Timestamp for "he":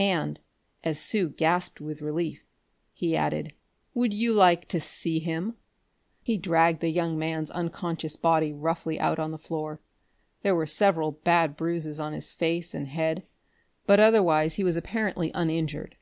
2.92-3.16, 6.20-6.36, 14.54-14.64